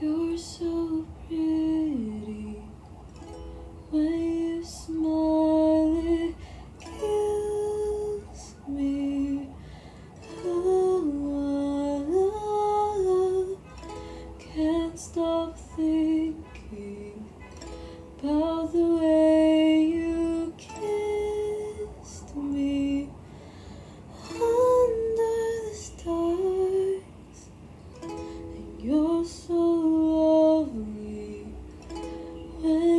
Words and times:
You're 0.00 0.38
so 0.38 1.06
pretty. 1.26 2.56
When 3.90 4.18
you 4.18 4.64
smile, 4.64 6.00
it 6.02 6.34
kills 6.80 8.54
me. 8.66 9.48
Can't 14.38 14.98
stop 14.98 15.58
thinking 15.76 17.28
about 18.18 18.72
the 18.72 18.89
so 29.24 29.52
lovely 29.54 31.46
when 32.62 32.89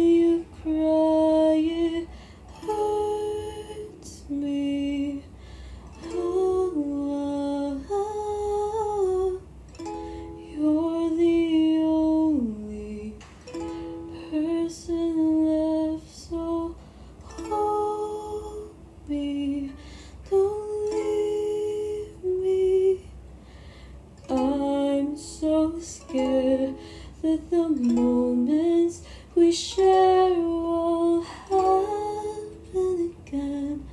scared 25.81 26.76
that 27.21 27.49
the 27.49 27.70
moments 27.70 29.02
we 29.35 29.51
share 29.51 30.34
won't 30.34 31.26
happen 31.26 33.15
again. 33.26 33.88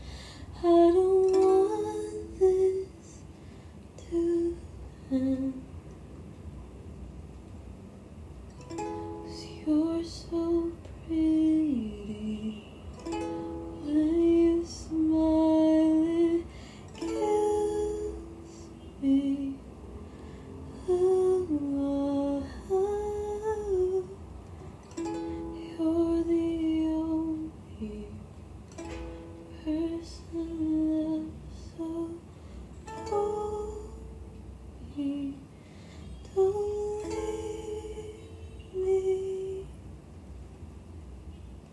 I 0.58 0.62
don't 0.62 1.32
want 1.32 2.38
this 2.38 3.20
to 4.10 4.56
end. 5.10 5.62
Cause 8.68 9.46
you're 9.66 10.04
so 10.04 10.47
Oh, 21.40 22.07